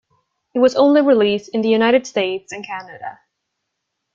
[0.55, 3.19] It was only released in the United States and Canada.